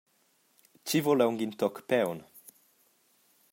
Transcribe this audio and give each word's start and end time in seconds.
Tgi 0.83 0.99
vul 1.05 1.21
aunc 1.23 1.39
in 1.45 1.53
toc 1.59 1.75
paun? 1.89 2.19